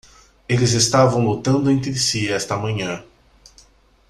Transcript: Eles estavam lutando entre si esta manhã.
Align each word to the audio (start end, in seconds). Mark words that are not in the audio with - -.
Eles 0.49 0.71
estavam 0.71 1.23
lutando 1.23 1.69
entre 1.69 1.93
si 1.93 2.27
esta 2.27 2.57
manhã. 2.57 3.03